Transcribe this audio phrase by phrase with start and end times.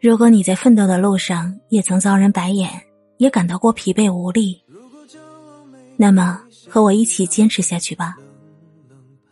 [0.00, 2.70] 如果你在奋斗的路上也曾遭人白眼，
[3.18, 4.58] 也感到过疲惫无力，
[5.94, 8.16] 那么和我一起坚持下去吧。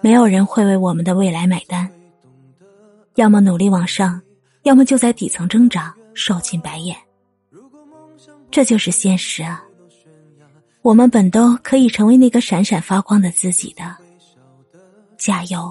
[0.00, 1.86] 没有人会为我们的未来买单，
[3.16, 4.18] 要么努力往上，
[4.62, 6.96] 要么就在底层挣扎，受尽白眼。
[8.50, 9.62] 这就是现实啊！
[10.80, 13.94] 我们本都可以成为那个闪闪发光的自己的，
[15.18, 15.70] 加油！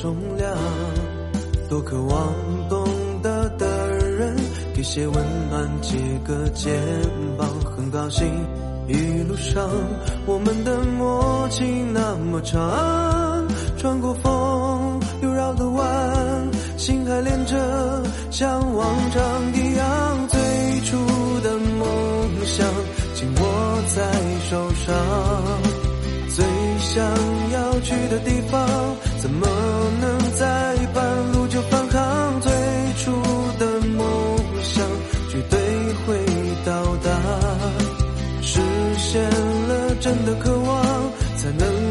[0.00, 0.56] 重量
[1.68, 2.32] 多渴望
[2.68, 2.86] 懂
[3.20, 4.36] 得的人
[4.72, 5.14] 给些温
[5.50, 6.72] 暖借个肩
[7.36, 8.24] 膀很高兴
[8.86, 9.68] 一路上
[10.24, 13.44] 我们的默契那么长
[13.76, 20.40] 穿过风又绕个弯心还连着像往常一样最
[20.82, 20.96] 初
[21.40, 22.66] 的梦想
[23.14, 24.12] 紧握在
[24.48, 24.94] 手上
[26.28, 26.44] 最
[26.78, 27.04] 想
[27.50, 28.67] 要去的地方。
[36.78, 37.10] 表达
[38.40, 38.60] 实
[38.98, 41.87] 现了真的渴望才能